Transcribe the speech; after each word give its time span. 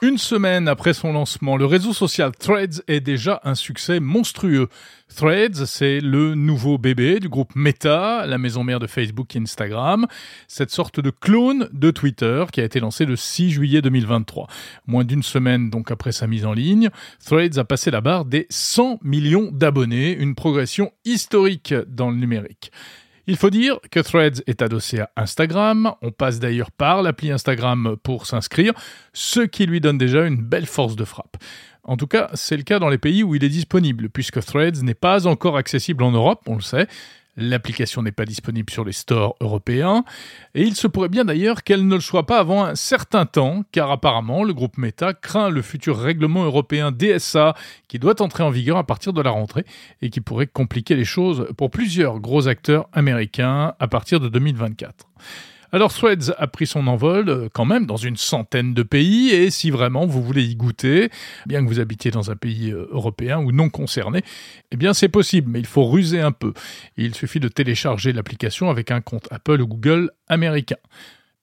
Une 0.00 0.16
semaine 0.16 0.68
après 0.68 0.94
son 0.94 1.12
lancement, 1.12 1.56
le 1.56 1.64
réseau 1.64 1.92
social 1.92 2.30
Threads 2.30 2.82
est 2.86 3.00
déjà 3.00 3.40
un 3.42 3.56
succès 3.56 3.98
monstrueux. 3.98 4.68
Threads, 5.16 5.66
c'est 5.66 5.98
le 5.98 6.36
nouveau 6.36 6.78
bébé 6.78 7.18
du 7.18 7.28
groupe 7.28 7.56
Meta, 7.56 8.24
la 8.24 8.38
maison 8.38 8.62
mère 8.62 8.78
de 8.78 8.86
Facebook 8.86 9.34
et 9.34 9.40
Instagram, 9.40 10.06
cette 10.46 10.70
sorte 10.70 11.00
de 11.00 11.10
clone 11.10 11.68
de 11.72 11.90
Twitter 11.90 12.44
qui 12.52 12.60
a 12.60 12.64
été 12.64 12.78
lancé 12.78 13.06
le 13.06 13.16
6 13.16 13.50
juillet 13.50 13.82
2023. 13.82 14.46
Moins 14.86 15.04
d'une 15.04 15.24
semaine 15.24 15.68
donc 15.68 15.90
après 15.90 16.12
sa 16.12 16.28
mise 16.28 16.46
en 16.46 16.52
ligne, 16.52 16.90
Threads 17.24 17.58
a 17.58 17.64
passé 17.64 17.90
la 17.90 18.00
barre 18.00 18.24
des 18.24 18.46
100 18.50 19.00
millions 19.02 19.50
d'abonnés, 19.50 20.12
une 20.12 20.36
progression 20.36 20.92
historique 21.06 21.74
dans 21.88 22.10
le 22.10 22.18
numérique. 22.18 22.70
Il 23.30 23.36
faut 23.36 23.50
dire 23.50 23.78
que 23.90 24.00
Threads 24.00 24.42
est 24.46 24.62
adossé 24.62 25.00
à 25.00 25.10
Instagram, 25.18 25.92
on 26.00 26.10
passe 26.10 26.40
d'ailleurs 26.40 26.70
par 26.70 27.02
l'appli 27.02 27.30
Instagram 27.30 27.98
pour 28.02 28.24
s'inscrire, 28.24 28.72
ce 29.12 29.40
qui 29.40 29.66
lui 29.66 29.82
donne 29.82 29.98
déjà 29.98 30.24
une 30.24 30.42
belle 30.42 30.64
force 30.64 30.96
de 30.96 31.04
frappe. 31.04 31.36
En 31.84 31.98
tout 31.98 32.06
cas, 32.06 32.30
c'est 32.32 32.56
le 32.56 32.62
cas 32.62 32.78
dans 32.78 32.88
les 32.88 32.96
pays 32.96 33.22
où 33.22 33.34
il 33.34 33.44
est 33.44 33.50
disponible, 33.50 34.08
puisque 34.08 34.40
Threads 34.40 34.82
n'est 34.82 34.94
pas 34.94 35.26
encore 35.26 35.58
accessible 35.58 36.04
en 36.04 36.10
Europe, 36.10 36.40
on 36.46 36.54
le 36.54 36.62
sait, 36.62 36.86
L'application 37.40 38.02
n'est 38.02 38.10
pas 38.10 38.24
disponible 38.24 38.68
sur 38.68 38.84
les 38.84 38.90
stores 38.90 39.36
européens 39.40 40.04
et 40.56 40.62
il 40.62 40.74
se 40.74 40.88
pourrait 40.88 41.08
bien 41.08 41.24
d'ailleurs 41.24 41.62
qu'elle 41.62 41.86
ne 41.86 41.94
le 41.94 42.00
soit 42.00 42.26
pas 42.26 42.40
avant 42.40 42.64
un 42.64 42.74
certain 42.74 43.26
temps 43.26 43.62
car 43.70 43.92
apparemment 43.92 44.42
le 44.42 44.52
groupe 44.52 44.76
Meta 44.76 45.14
craint 45.14 45.48
le 45.48 45.62
futur 45.62 45.96
règlement 45.96 46.44
européen 46.44 46.90
DSA 46.90 47.54
qui 47.86 48.00
doit 48.00 48.20
entrer 48.20 48.42
en 48.42 48.50
vigueur 48.50 48.76
à 48.76 48.84
partir 48.84 49.12
de 49.12 49.22
la 49.22 49.30
rentrée 49.30 49.64
et 50.02 50.10
qui 50.10 50.20
pourrait 50.20 50.48
compliquer 50.48 50.96
les 50.96 51.04
choses 51.04 51.46
pour 51.56 51.70
plusieurs 51.70 52.18
gros 52.18 52.48
acteurs 52.48 52.88
américains 52.92 53.74
à 53.78 53.86
partir 53.86 54.18
de 54.18 54.28
2024. 54.28 55.06
Alors 55.70 55.92
Threads 55.92 56.32
a 56.38 56.46
pris 56.46 56.66
son 56.66 56.86
envol 56.86 57.28
euh, 57.28 57.48
quand 57.52 57.66
même 57.66 57.84
dans 57.84 57.98
une 57.98 58.16
centaine 58.16 58.72
de 58.72 58.82
pays 58.82 59.30
et 59.30 59.50
si 59.50 59.70
vraiment 59.70 60.06
vous 60.06 60.22
voulez 60.22 60.44
y 60.44 60.56
goûter, 60.56 61.10
bien 61.44 61.62
que 61.62 61.68
vous 61.68 61.78
habitiez 61.78 62.10
dans 62.10 62.30
un 62.30 62.36
pays 62.36 62.70
euh, 62.70 62.88
européen 62.90 63.38
ou 63.38 63.52
non 63.52 63.68
concerné, 63.68 64.22
eh 64.70 64.76
bien 64.76 64.94
c'est 64.94 65.10
possible, 65.10 65.50
mais 65.50 65.58
il 65.58 65.66
faut 65.66 65.84
ruser 65.84 66.20
un 66.20 66.32
peu. 66.32 66.54
Il 66.96 67.14
suffit 67.14 67.38
de 67.38 67.48
télécharger 67.48 68.14
l'application 68.14 68.70
avec 68.70 68.90
un 68.90 69.02
compte 69.02 69.28
Apple 69.30 69.60
ou 69.60 69.66
Google 69.66 70.10
américain. 70.26 70.78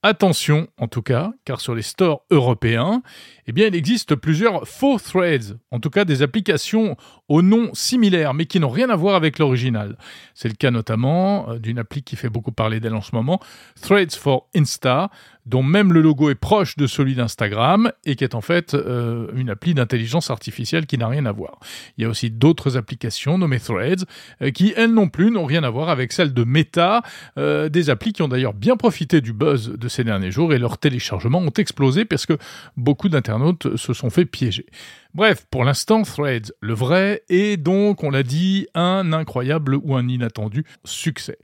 Attention, 0.07 0.67
en 0.77 0.87
tout 0.87 1.01
cas, 1.01 1.33
car 1.45 1.59
sur 1.59 1.73
les 1.73 1.81
stores 1.81 2.25
européens, 2.29 3.01
eh 3.47 3.51
bien, 3.51 3.65
il 3.65 3.75
existe 3.75 4.13
plusieurs 4.13 4.67
faux 4.67 4.99
threads, 4.99 5.57
en 5.71 5.79
tout 5.79 5.89
cas 5.89 6.05
des 6.05 6.21
applications 6.21 6.95
au 7.27 7.41
nom 7.41 7.71
similaire, 7.73 8.33
mais 8.35 8.45
qui 8.45 8.59
n'ont 8.59 8.69
rien 8.69 8.89
à 8.89 8.95
voir 8.95 9.15
avec 9.15 9.39
l'original. 9.39 9.97
C'est 10.35 10.47
le 10.47 10.53
cas 10.53 10.69
notamment 10.69 11.49
euh, 11.49 11.59
d'une 11.59 11.79
appli 11.79 12.03
qui 12.03 12.15
fait 12.15 12.29
beaucoup 12.29 12.51
parler 12.51 12.79
d'elle 12.79 12.93
en 12.93 13.01
ce 13.01 13.15
moment, 13.15 13.39
Threads 13.81 14.15
for 14.15 14.47
Insta, 14.55 15.09
dont 15.47 15.63
même 15.63 15.93
le 15.93 16.01
logo 16.01 16.29
est 16.29 16.35
proche 16.35 16.75
de 16.75 16.87
celui 16.87 17.15
d'Instagram 17.15 17.91
et 18.03 18.15
qui 18.15 18.23
est 18.23 18.35
en 18.35 18.41
fait 18.41 18.73
euh, 18.73 19.27
une 19.35 19.49
appli 19.49 19.73
d'intelligence 19.73 20.29
artificielle 20.29 20.85
qui 20.85 20.97
n'a 20.97 21.07
rien 21.07 21.25
à 21.25 21.31
voir. 21.31 21.59
Il 21.97 22.03
y 22.03 22.05
a 22.05 22.09
aussi 22.09 22.29
d'autres 22.29 22.77
applications 22.77 23.37
nommées 23.37 23.59
Threads 23.59 24.05
euh, 24.41 24.51
qui, 24.51 24.73
elles 24.75 24.93
non 24.93 25.07
plus, 25.07 25.31
n'ont 25.31 25.45
rien 25.45 25.63
à 25.63 25.69
voir 25.69 25.89
avec 25.89 26.11
celles 26.11 26.33
de 26.33 26.43
Meta, 26.43 27.01
des 27.35 27.89
applis 27.89 28.13
qui 28.13 28.21
ont 28.21 28.27
d'ailleurs 28.27 28.53
bien 28.53 28.77
profité 28.77 29.21
du 29.21 29.33
buzz 29.33 29.73
de 29.77 29.87
ces 29.95 30.03
derniers 30.03 30.31
jours 30.31 30.53
et 30.53 30.59
leurs 30.59 30.77
téléchargements 30.77 31.39
ont 31.39 31.49
explosé 31.49 32.05
parce 32.05 32.25
que 32.25 32.37
beaucoup 32.77 33.09
d'internautes 33.09 33.77
se 33.77 33.93
sont 33.93 34.09
fait 34.09 34.25
piéger. 34.25 34.65
Bref, 35.13 35.45
pour 35.49 35.63
l'instant, 35.63 36.01
Threads, 36.01 36.51
le 36.59 36.73
vrai, 36.73 37.23
est 37.29 37.55
donc, 37.55 38.03
on 38.03 38.09
l'a 38.09 38.23
dit, 38.23 38.67
un 38.75 39.13
incroyable 39.13 39.75
ou 39.75 39.95
un 39.95 40.09
inattendu 40.09 40.65
succès. 40.83 41.37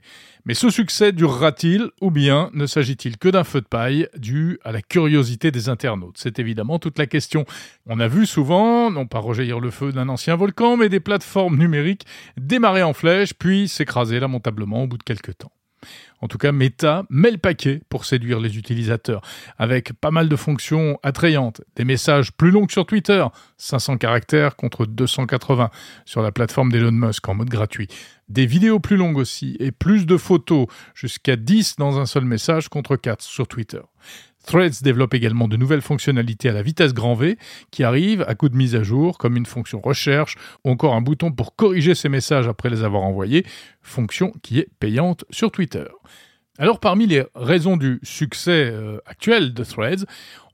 Mais 0.44 0.52
ce 0.52 0.68
succès 0.68 1.12
durera-t-il 1.12 1.88
ou 2.00 2.10
bien 2.10 2.50
ne 2.52 2.66
s'agit-il 2.66 3.16
que 3.16 3.28
d'un 3.28 3.44
feu 3.44 3.62
de 3.62 3.66
paille 3.66 4.08
dû 4.16 4.58
à 4.64 4.72
la 4.72 4.82
curiosité 4.82 5.50
des 5.50 5.70
internautes? 5.70 6.16
C'est 6.18 6.38
évidemment 6.38 6.78
toute 6.78 6.98
la 6.98 7.06
question. 7.06 7.46
On 7.86 8.00
a 8.00 8.08
vu 8.08 8.26
souvent, 8.26 8.90
non 8.90 9.06
pas 9.06 9.20
rejaillir 9.20 9.60
le 9.60 9.70
feu 9.70 9.92
d'un 9.92 10.08
ancien 10.08 10.36
volcan, 10.36 10.76
mais 10.76 10.90
des 10.90 11.00
plateformes 11.00 11.56
numériques 11.56 12.04
démarrer 12.36 12.82
en 12.82 12.92
flèche 12.92 13.32
puis 13.32 13.68
s'écraser 13.68 14.20
lamentablement 14.20 14.82
au 14.82 14.86
bout 14.86 14.98
de 14.98 15.02
quelques 15.02 15.38
temps. 15.38 15.52
En 16.20 16.28
tout 16.28 16.38
cas, 16.38 16.52
Meta 16.52 17.04
met 17.10 17.30
le 17.30 17.38
paquet 17.38 17.80
pour 17.88 18.04
séduire 18.04 18.38
les 18.38 18.56
utilisateurs, 18.56 19.22
avec 19.58 19.92
pas 19.92 20.10
mal 20.10 20.28
de 20.28 20.36
fonctions 20.36 20.98
attrayantes, 21.02 21.62
des 21.76 21.84
messages 21.84 22.32
plus 22.32 22.50
longs 22.50 22.66
que 22.66 22.72
sur 22.72 22.86
Twitter, 22.86 23.24
500 23.56 23.98
caractères 23.98 24.54
contre 24.56 24.86
280 24.86 25.70
sur 26.04 26.22
la 26.22 26.30
plateforme 26.30 26.70
d'Elon 26.70 26.92
Musk 26.92 27.28
en 27.28 27.34
mode 27.34 27.50
gratuit, 27.50 27.88
des 28.28 28.46
vidéos 28.46 28.78
plus 28.78 28.96
longues 28.96 29.18
aussi, 29.18 29.56
et 29.58 29.72
plus 29.72 30.06
de 30.06 30.16
photos, 30.16 30.66
jusqu'à 30.94 31.36
10 31.36 31.76
dans 31.76 31.98
un 31.98 32.06
seul 32.06 32.24
message 32.24 32.68
contre 32.68 32.96
4 32.96 33.20
sur 33.20 33.48
Twitter. 33.48 33.80
Threads 34.44 34.82
développe 34.82 35.14
également 35.14 35.48
de 35.48 35.56
nouvelles 35.56 35.82
fonctionnalités 35.82 36.48
à 36.48 36.52
la 36.52 36.62
vitesse 36.62 36.92
grand 36.92 37.14
V 37.14 37.38
qui 37.70 37.84
arrivent 37.84 38.24
à 38.26 38.34
coup 38.34 38.48
de 38.48 38.56
mise 38.56 38.74
à 38.74 38.82
jour, 38.82 39.18
comme 39.18 39.36
une 39.36 39.46
fonction 39.46 39.80
recherche 39.80 40.36
ou 40.64 40.70
encore 40.70 40.94
un 40.94 41.00
bouton 41.00 41.32
pour 41.32 41.54
corriger 41.56 41.94
ces 41.94 42.08
messages 42.08 42.48
après 42.48 42.70
les 42.70 42.82
avoir 42.82 43.02
envoyés, 43.02 43.46
fonction 43.82 44.32
qui 44.42 44.58
est 44.58 44.68
payante 44.80 45.24
sur 45.30 45.50
Twitter. 45.50 45.84
Alors 46.58 46.80
parmi 46.80 47.06
les 47.06 47.24
raisons 47.34 47.78
du 47.78 47.98
succès 48.02 48.70
euh, 48.70 48.98
actuel 49.06 49.54
de 49.54 49.64
Threads, 49.64 50.04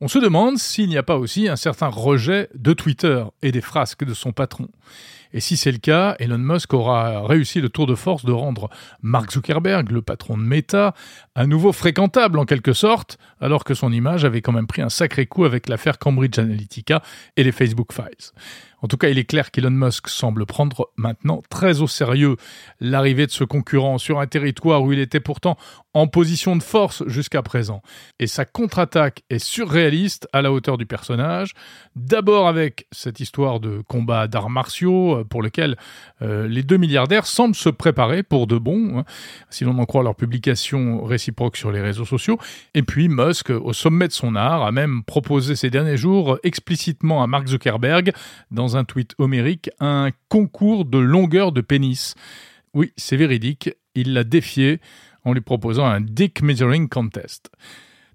on 0.01 0.07
se 0.07 0.21
demande 0.21 0.57
s'il 0.57 0.89
n'y 0.89 0.97
a 0.97 1.03
pas 1.03 1.19
aussi 1.19 1.49
un 1.49 1.57
certain 1.57 1.89
rejet 1.89 2.49
de 2.55 2.73
Twitter 2.73 3.25
et 3.43 3.51
des 3.51 3.61
frasques 3.61 4.05
de 4.05 4.15
son 4.15 4.31
patron. 4.31 4.69
Et 5.33 5.41
si 5.41 5.57
c'est 5.57 5.73
le 5.73 5.79
cas, 5.79 6.15
Elon 6.21 6.39
Musk 6.39 6.73
aura 6.73 7.27
réussi 7.27 7.61
le 7.61 7.69
tour 7.69 7.87
de 7.87 7.97
force 7.97 8.25
de 8.25 8.31
rendre 8.31 8.71
Mark 9.03 9.33
Zuckerberg, 9.33 9.91
le 9.91 10.01
patron 10.01 10.39
de 10.39 10.43
Meta, 10.43 10.95
à 11.35 11.47
nouveau 11.47 11.73
fréquentable 11.73 12.39
en 12.39 12.45
quelque 12.45 12.73
sorte, 12.73 13.19
alors 13.41 13.65
que 13.65 13.75
son 13.75 13.93
image 13.93 14.25
avait 14.25 14.41
quand 14.41 14.53
même 14.53 14.69
pris 14.69 14.83
un 14.83 14.89
sacré 14.89 15.27
coup 15.27 15.45
avec 15.45 15.69
l'affaire 15.69 15.99
Cambridge 15.99 16.39
Analytica 16.39 17.03
et 17.37 17.43
les 17.43 17.53
Facebook 17.53 17.93
Files. 17.93 18.33
En 18.83 18.89
tout 18.89 18.97
cas, 18.97 19.09
il 19.09 19.19
est 19.19 19.25
clair 19.25 19.51
qu'Elon 19.51 19.71
Musk 19.71 20.09
semble 20.09 20.47
prendre 20.47 20.91
maintenant 20.97 21.43
très 21.51 21.81
au 21.81 21.87
sérieux 21.87 22.37
l'arrivée 22.81 23.27
de 23.27 23.33
ce 23.33 23.45
concurrent 23.45 23.99
sur 23.99 24.21
un 24.21 24.27
territoire 24.27 24.83
où 24.83 24.93
il 24.93 24.99
était 24.99 25.21
pourtant 25.21 25.57
en 25.95 26.07
position 26.07 26.55
de 26.55 26.63
force 26.63 27.03
jusqu'à 27.09 27.43
présent. 27.43 27.83
Et 28.21 28.27
sa 28.27 28.45
contre-attaque 28.45 29.23
est 29.31 29.41
surréaliste 29.41 30.29
à 30.33 30.43
la 30.43 30.53
hauteur 30.53 30.79
du 30.79 30.87
personnage, 30.87 31.55
d'abord 31.97 32.47
avec 32.47 32.87
cette 32.93 33.19
histoire 33.21 33.59
de 33.59 33.83
combat 33.89 34.29
d'arts 34.29 34.51
martiaux 34.51 35.19
euh, 35.19 35.25
pour 35.25 35.43
lequel 35.43 35.77
euh, 36.23 36.47
les 36.47 36.63
deux 36.63 36.77
milliardaires 36.77 37.27
semblent 37.27 37.57
se 37.57 37.69
préparer 37.69 38.23
pour 38.23 38.47
de 38.47 38.59
bon, 38.59 38.99
hein, 38.99 39.05
si 39.51 39.65
l'on 39.65 39.79
en 39.79 39.87
croit 39.87 40.03
leurs 40.03 40.15
publications 40.15 41.03
réciproques 41.05 41.57
sur 41.57 41.73
les 41.73 41.81
réseaux 41.81 42.05
sociaux, 42.05 42.39
et 42.75 42.83
puis 42.83 43.09
Musk, 43.09 43.51
au 43.51 43.73
sommet 43.73 44.07
de 44.07 44.13
son 44.13 44.37
art, 44.37 44.63
a 44.63 44.71
même 44.71 45.03
proposé 45.03 45.57
ces 45.57 45.71
derniers 45.71 45.97
jours 45.97 46.39
explicitement 46.45 47.23
à 47.23 47.27
Mark 47.27 47.49
Zuckerberg 47.49 48.13
dans 48.51 48.68
un 48.77 48.85
tweet 48.85 49.15
homérique 49.19 49.71
un 49.81 50.11
concours 50.29 50.85
de 50.85 50.99
longueur 50.99 51.53
de 51.53 51.61
pénis. 51.61 52.15
Oui, 52.75 52.93
c'est 52.97 53.17
véridique, 53.17 53.71
il 53.95 54.13
l'a 54.13 54.25
défié 54.25 54.81
en 55.25 55.33
lui 55.33 55.41
proposant 55.41 55.87
un 55.87 56.01
Dick 56.01 56.43
Measuring 56.43 56.89
Contest. 56.89 57.51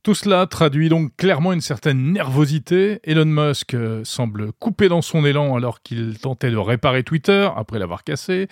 Tout 0.03 0.15
cela 0.15 0.45
traduit 0.47 0.89
donc 0.89 1.15
clairement 1.15 1.53
une 1.53 1.61
certaine 1.61 2.11
nervosité. 2.11 2.99
Elon 3.05 3.23
Musk 3.23 3.73
euh, 3.73 4.01
semble 4.03 4.51
coupé 4.51 4.89
dans 4.89 5.01
son 5.01 5.23
élan 5.23 5.55
alors 5.55 5.81
qu'il 5.81 6.19
tentait 6.19 6.51
de 6.51 6.57
réparer 6.57 7.03
Twitter 7.03 7.47
après 7.55 7.79
l'avoir 7.79 8.03
cassé. 8.03 8.49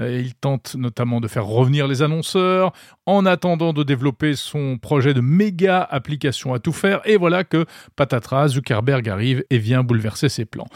Euh, 0.00 0.20
il 0.20 0.34
tente 0.34 0.74
notamment 0.74 1.20
de 1.20 1.28
faire 1.28 1.46
revenir 1.46 1.86
les 1.86 2.02
annonceurs 2.02 2.72
en 3.06 3.26
attendant 3.26 3.72
de 3.72 3.84
développer 3.84 4.34
son 4.34 4.76
projet 4.76 5.14
de 5.14 5.20
méga 5.20 5.86
application 5.88 6.52
à 6.52 6.58
tout 6.58 6.72
faire. 6.72 7.00
Et 7.04 7.16
voilà 7.16 7.44
que 7.44 7.64
patatras, 7.94 8.48
Zuckerberg 8.48 9.08
arrive 9.08 9.44
et 9.50 9.58
vient 9.58 9.84
bouleverser 9.84 10.28
ses 10.28 10.46
plans. 10.46 10.66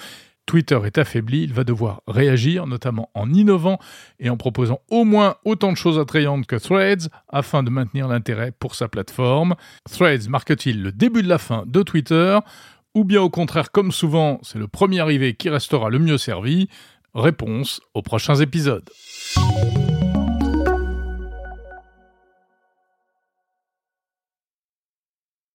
Twitter 0.47 0.79
est 0.85 0.99
affaibli, 0.99 1.43
il 1.43 1.53
va 1.53 1.65
devoir 1.65 2.03
réagir, 2.07 2.67
notamment 2.67 3.11
en 3.15 3.33
innovant 3.33 3.79
et 4.19 4.29
en 4.29 4.37
proposant 4.37 4.81
au 4.91 5.05
moins 5.05 5.37
autant 5.45 5.73
de 5.73 5.77
choses 5.77 5.99
attrayantes 5.99 6.47
que 6.47 6.57
Threads 6.57 7.09
afin 7.29 7.63
de 7.63 7.71
maintenir 7.71 8.09
l'intérêt 8.09 8.53
pour 8.53 8.75
sa 8.75 8.89
plateforme. 8.89 9.55
Threads 9.91 10.29
marque-t-il 10.29 10.83
le 10.83 10.93
début 10.93 11.23
de 11.23 11.29
la 11.29 11.39
fin 11.39 11.65
de 11.67 11.83
Twitter 11.83 12.39
ou 12.95 13.05
bien 13.05 13.23
au 13.23 13.31
contraire, 13.31 13.71
comme 13.71 13.93
souvent, 13.93 14.39
c'est 14.43 14.59
le 14.59 14.69
premier 14.69 15.01
arrivé 15.01 15.35
qui 15.35 15.49
restera 15.49 15.89
le 15.89 15.99
mieux 15.99 16.19
servi? 16.19 16.69
Réponse 17.15 17.81
aux 17.95 18.03
prochains 18.03 18.37
épisodes. 18.37 18.89